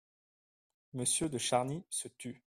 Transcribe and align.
Monsieur 0.93 1.29
de 1.29 1.37
Charny 1.37 1.83
se 1.91 2.07
tut. 2.07 2.39